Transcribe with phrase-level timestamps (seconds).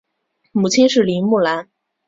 [0.51, 1.69] 母亲是林慕兰。